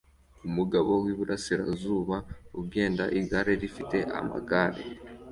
[0.47, 2.15] Umugabo wiburasirazuba
[2.61, 4.83] ugenda -igare rifite amagare